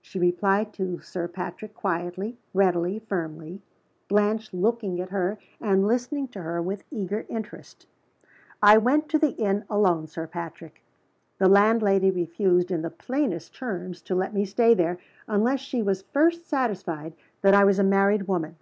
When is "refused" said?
12.12-12.70